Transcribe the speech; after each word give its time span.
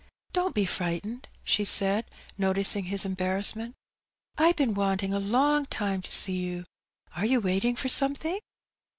"Don't 0.33 0.55
be 0.55 0.65
frightened," 0.65 1.27
she 1.43 1.63
said, 1.63 2.09
noticing 2.35 2.85
his 2.85 3.05
embarrass' 3.05 3.55
ment. 3.55 3.75
"I've 4.35 4.55
been 4.55 4.73
wanting 4.73 5.13
a 5.13 5.19
long 5.19 5.67
time 5.67 6.01
to 6.01 6.11
see 6.11 6.47
yon. 6.55 6.65
Are 7.15 7.23
yon 7.27 7.43
waiting 7.43 7.75
for 7.75 7.87
something?" 7.87 8.39